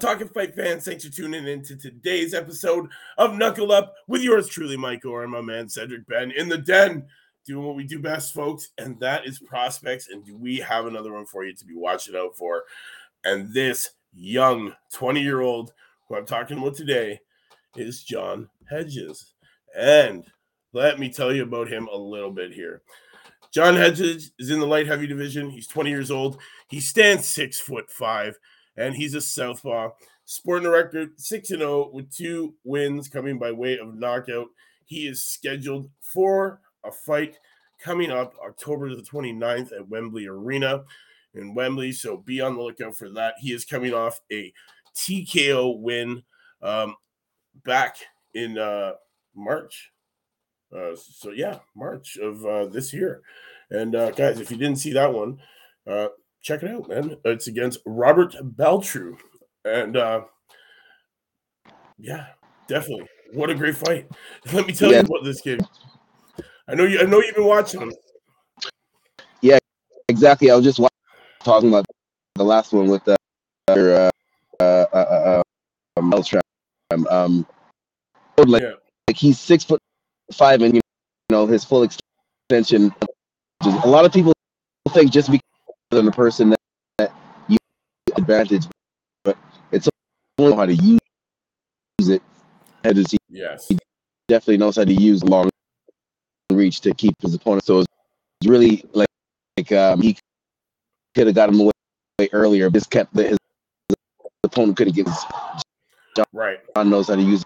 [0.00, 0.84] Talking Fight fans?
[0.84, 5.24] Thanks for tuning in to today's episode of Knuckle Up with yours truly, Mike Orr
[5.24, 7.04] and my man Cedric Ben in the den,
[7.44, 10.08] doing what we do best, folks, and that is prospects.
[10.08, 12.62] And do we have another one for you to be watching out for?
[13.24, 15.72] And this young 20 year old
[16.08, 17.20] who I'm talking about today
[17.76, 19.34] is John Hedges.
[19.76, 20.24] And
[20.72, 22.82] let me tell you about him a little bit here.
[23.52, 25.50] John Hedges is in the light heavy division.
[25.50, 26.40] He's 20 years old.
[26.68, 28.38] He stands six foot five,
[28.78, 29.90] and he's a southpaw.
[30.24, 34.48] Sporting a record 6 0 with two wins coming by way of knockout.
[34.84, 37.38] He is scheduled for a fight
[37.82, 40.84] coming up October the 29th at Wembley Arena
[41.34, 41.92] in Wembley.
[41.92, 43.34] So be on the lookout for that.
[43.38, 44.52] He is coming off a
[44.96, 46.22] TKO win
[46.62, 46.96] um,
[47.64, 47.96] back
[48.34, 48.92] in uh,
[49.34, 49.92] March.
[50.74, 53.22] Uh, so yeah, March of uh, this year.
[53.70, 55.38] And uh, guys, if you didn't see that one,
[55.86, 56.08] uh,
[56.48, 57.16] check it out, man.
[57.24, 59.18] It's against Robert Beltru,
[59.66, 60.22] and uh,
[61.98, 62.28] yeah,
[62.66, 63.06] definitely.
[63.34, 64.10] What a great fight!
[64.52, 65.00] Let me tell yeah.
[65.00, 65.60] you about this kid.
[66.66, 67.00] I know you.
[67.00, 67.92] I know you've been watching him.
[69.42, 69.58] Yeah,
[70.08, 70.50] exactly.
[70.50, 70.80] I was just
[71.40, 71.84] talking about
[72.34, 73.16] the last one with the
[73.68, 74.10] uh,
[74.58, 75.42] uh, uh, uh,
[75.96, 76.40] uh
[77.10, 77.46] Um,
[78.46, 78.72] like, yeah.
[79.06, 79.80] like he's six foot
[80.32, 80.80] five, and you
[81.30, 82.94] know his full extension.
[83.62, 84.32] A lot of people
[84.94, 85.47] think just because
[85.90, 86.60] of the person that,
[86.98, 87.12] that
[87.48, 87.56] you
[88.16, 88.66] advantage,
[89.24, 89.36] but
[89.72, 89.88] it's
[90.38, 91.00] only how to use
[92.08, 92.22] it.
[92.84, 93.78] And he, yes, he
[94.28, 95.48] definitely knows how to use long
[96.52, 97.64] reach to keep his opponent.
[97.64, 97.88] So it's
[98.46, 99.08] really like
[99.56, 100.16] like um, he
[101.14, 101.72] could have got him away
[102.32, 102.70] earlier.
[102.70, 103.38] Just kept the, his,
[103.88, 103.96] his
[104.44, 105.24] opponent couldn't get his.
[106.16, 106.58] John right.
[106.84, 107.44] knows how to use.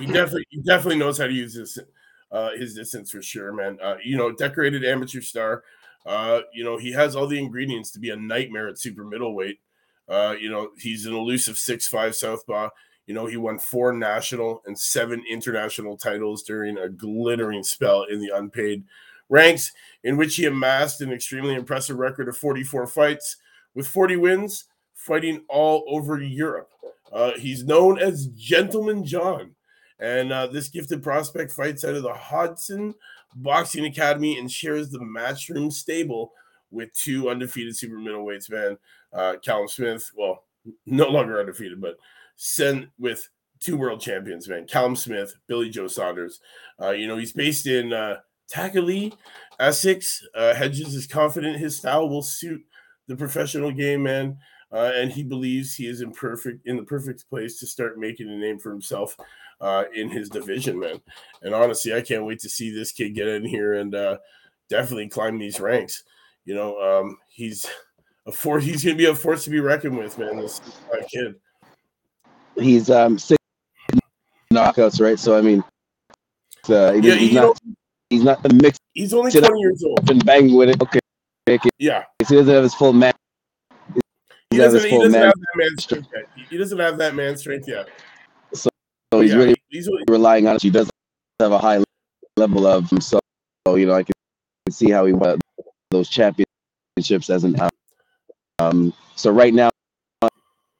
[0.00, 1.78] He definitely he definitely knows how to use this
[2.32, 3.78] uh, his distance for sure, man.
[3.82, 5.62] Uh, you know, decorated amateur star.
[6.06, 9.58] Uh, you know, he has all the ingredients to be a nightmare at super middleweight.
[10.08, 12.68] Uh, you know, he's an elusive six five southpaw.
[13.06, 18.20] You know, he won four national and seven international titles during a glittering spell in
[18.20, 18.84] the unpaid
[19.28, 19.72] ranks,
[20.02, 23.36] in which he amassed an extremely impressive record of 44 fights
[23.74, 24.64] with 40 wins,
[24.94, 26.70] fighting all over Europe.
[27.12, 29.54] Uh, he's known as Gentleman John
[29.98, 32.94] and uh, this gifted prospect fights out of the Hodson
[33.34, 36.32] Boxing Academy and shares the matchroom stable
[36.70, 38.78] with two undefeated super middleweights, man.
[39.12, 40.44] Uh, Callum Smith, well,
[40.86, 41.96] no longer undefeated, but
[42.36, 43.28] sent with
[43.60, 44.66] two world champions, man.
[44.66, 46.40] Callum Smith, Billy Joe Saunders.
[46.80, 48.18] Uh, you know, he's based in uh,
[48.48, 49.12] Tackleigh,
[49.60, 50.26] Essex.
[50.34, 52.62] Uh, Hedges is confident his style will suit
[53.06, 54.38] the professional game, man
[54.74, 58.28] uh, and he believes he is in perfect in the perfect place to start making
[58.28, 59.16] a name for himself
[59.60, 61.00] uh, in his division, man.
[61.42, 64.18] And honestly, I can't wait to see this kid get in here and uh,
[64.68, 66.04] definitely climb these ranks.
[66.44, 67.66] You know, um, he's
[68.26, 68.64] a force.
[68.64, 70.36] He's going to be a force to be reckoned with, man.
[70.36, 70.60] This
[71.10, 71.34] kid.
[72.56, 73.38] He's um six
[74.52, 75.18] knockouts, right?
[75.18, 75.64] So I mean,
[76.68, 77.60] uh, he, yeah, he's not.
[78.10, 78.78] He's not the mix.
[78.92, 80.08] He's only twenty years old.
[80.08, 80.80] And bang with it.
[80.80, 81.00] Okay.
[81.78, 82.04] Yeah.
[82.20, 83.12] He doesn't have his full man
[84.54, 86.46] he doesn't, he doesn't have that man strength yet.
[86.48, 87.88] He doesn't have that man strength yet.
[89.34, 90.62] So, so he's, yeah, really he's really relying on it.
[90.62, 90.88] He does
[91.40, 91.82] have a high
[92.36, 93.22] level of himself.
[93.66, 94.12] So, you know, I can
[94.70, 95.40] see how he won
[95.90, 97.56] those championships as an
[98.58, 99.70] um so right now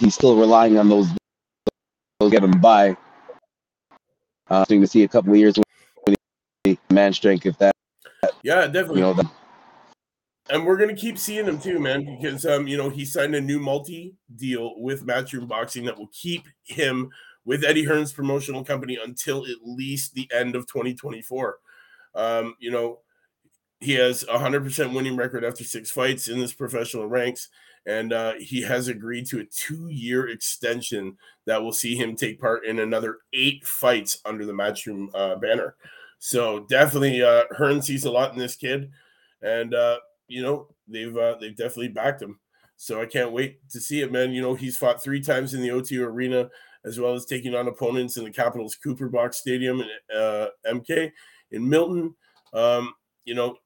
[0.00, 1.08] he's still relying on those
[2.20, 2.96] to get him by.
[4.50, 5.58] Uh, can see a couple of years
[6.04, 6.16] when
[6.64, 7.74] he man strength if that
[8.42, 9.26] yeah definitely you know that
[10.50, 13.40] and we're gonna keep seeing him too, man, because um, you know, he signed a
[13.40, 17.10] new multi deal with Matchroom Boxing that will keep him
[17.48, 21.58] with Eddie Hearn's promotional company until at least the end of 2024.
[22.14, 22.98] Um, you know,
[23.80, 27.48] he has a hundred percent winning record after six fights in this professional ranks,
[27.86, 31.16] and uh, he has agreed to a two-year extension
[31.46, 35.74] that will see him take part in another eight fights under the Matchroom uh, banner.
[36.18, 38.90] So definitely, uh, Hearn sees a lot in this kid,
[39.40, 42.40] and uh, you know, they've uh, they've definitely backed him.
[42.80, 44.30] So I can't wait to see it, man.
[44.30, 46.48] You know, he's fought three times in the O2 arena,
[46.84, 51.10] as well as taking on opponents in the Capitals Copper Box Stadium in uh, MK
[51.50, 52.14] in Milton.
[52.54, 52.94] Um,
[53.24, 53.56] you know,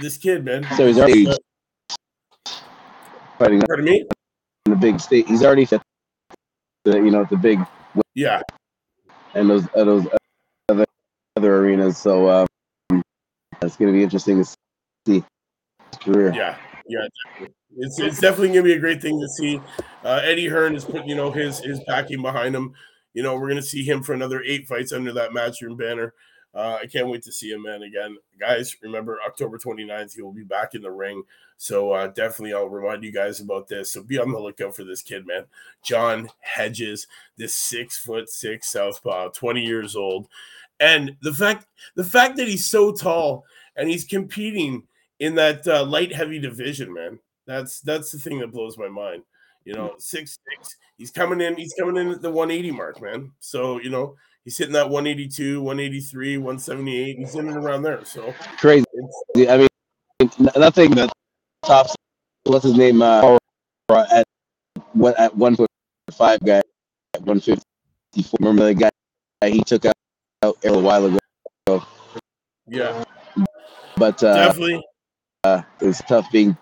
[0.00, 0.64] this kid, man.
[0.76, 1.34] So he's already uh,
[3.40, 3.60] fighting.
[3.62, 4.04] Pardon me.
[4.66, 5.80] In the big state, he's already the
[6.86, 7.58] you know the big
[8.14, 8.40] yeah,
[9.34, 10.06] and those uh, those
[10.68, 10.86] other
[11.36, 11.98] other arenas.
[11.98, 13.02] So um,
[13.62, 15.24] it's going to be interesting to see
[15.90, 16.32] his career.
[16.32, 16.56] Yeah,
[16.86, 17.54] yeah, definitely.
[17.78, 19.60] it's it's definitely gonna be a great thing to see.
[20.04, 22.74] Uh, Eddie Hearn is putting you know his his backing behind him.
[23.12, 26.14] You know, we're gonna see him for another eight fights under that matchroom banner.
[26.54, 27.82] Uh, I can't wait to see him, man.
[27.82, 31.24] Again, guys, remember October 29th, he will be back in the ring.
[31.56, 33.92] So uh, definitely, I'll remind you guys about this.
[33.92, 35.46] So be on the lookout for this kid, man.
[35.82, 40.28] John Hedges, this six foot six southpaw, 20 years old,
[40.78, 41.66] and the fact
[41.96, 43.44] the fact that he's so tall
[43.76, 44.84] and he's competing
[45.20, 47.18] in that uh, light heavy division, man.
[47.46, 49.22] That's that's the thing that blows my mind.
[49.64, 50.76] You know, six six.
[50.96, 51.56] He's coming in.
[51.56, 53.32] He's coming in at the 180 mark, man.
[53.40, 57.18] So you know he's hitting that 182, 183, 178.
[57.18, 58.04] He's in and around there.
[58.04, 58.84] So crazy.
[59.36, 61.12] I mean, nothing that
[61.64, 61.94] tops.
[62.44, 63.02] What's his name?
[63.02, 63.38] Uh,
[63.90, 64.24] at
[64.92, 65.68] what at one foot
[66.12, 66.62] five guy
[67.14, 68.36] at 154.
[68.40, 68.90] Remember the guy
[69.48, 69.94] he took out,
[70.42, 71.84] out a while ago.
[72.66, 73.04] Yeah.
[73.96, 74.82] But uh, definitely,
[75.44, 76.56] uh, it's tough being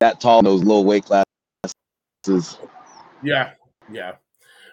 [0.00, 2.58] that tall in those low weight classes.
[3.22, 3.52] Yeah,
[3.90, 4.12] yeah.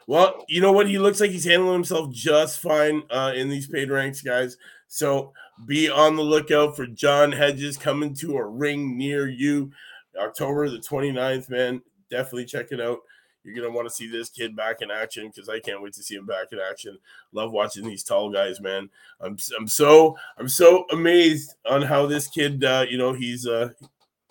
[0.07, 0.87] Well, you know what?
[0.87, 4.57] He looks like he's handling himself just fine uh, in these paid ranks, guys.
[4.87, 5.33] So
[5.65, 9.71] be on the lookout for John Hedges coming to a ring near you
[10.19, 11.81] October the 29th, man.
[12.09, 12.99] Definitely check it out.
[13.43, 16.03] You're gonna want to see this kid back in action because I can't wait to
[16.03, 16.97] see him back in action.
[17.31, 18.89] Love watching these tall guys, man.
[19.19, 23.69] I'm I'm so I'm so amazed on how this kid, uh, you know, he's uh,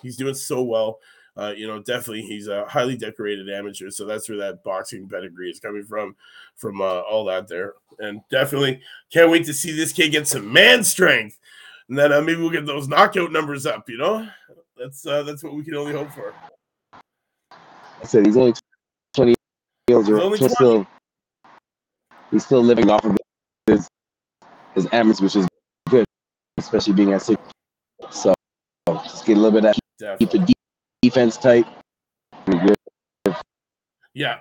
[0.01, 0.99] he's doing so well.
[1.37, 5.49] Uh, you know, definitely he's a highly decorated amateur, so that's where that boxing pedigree
[5.49, 6.15] is coming from,
[6.57, 8.81] from uh, all that there, and definitely
[9.11, 11.39] can't wait to see this kid get some man strength,
[11.89, 13.89] and then uh, maybe we'll get those knockout numbers up.
[13.89, 14.29] You know,
[14.77, 16.35] that's uh, that's what we can only hope for.
[18.03, 18.55] I said he's only
[19.93, 20.07] old,
[20.51, 20.87] still
[22.31, 23.17] he's still living off of
[23.67, 23.89] his
[24.75, 25.49] his amateur, which is
[25.89, 26.05] good,
[26.59, 27.41] especially being at six.
[28.11, 28.35] So
[28.87, 30.53] just get a little bit of that, keep the
[31.03, 31.67] defense tight.
[34.15, 34.39] Yeah.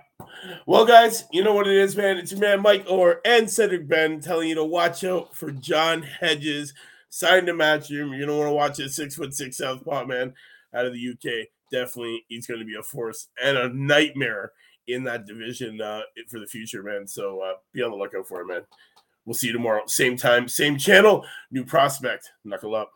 [0.65, 2.17] Well, guys, you know what it is, man.
[2.17, 6.01] It's your man Mike Orr and Cedric Ben telling you to watch out for John
[6.01, 6.73] Hedges.
[7.09, 8.15] Signed to Matchroom.
[8.15, 8.91] You're gonna want to watch it.
[8.91, 10.33] Six foot six southpaw man
[10.73, 11.47] out of the UK.
[11.71, 14.51] Definitely, he's going to be a force and a nightmare
[14.93, 17.07] in that division uh, for the future, man.
[17.07, 18.61] So uh, be on the lookout for it, man.
[19.25, 19.83] We'll see you tomorrow.
[19.85, 22.31] Same time, same channel, new prospect.
[22.43, 22.91] Knuckle up.